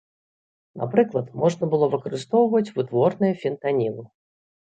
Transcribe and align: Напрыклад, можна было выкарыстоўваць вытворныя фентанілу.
Напрыклад, 0.83 1.27
можна 1.43 1.63
было 1.75 1.85
выкарыстоўваць 1.93 2.73
вытворныя 2.79 3.33
фентанілу. 3.43 4.03